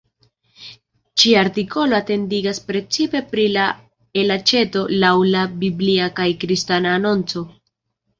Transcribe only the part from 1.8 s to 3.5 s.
atentigas precipe pri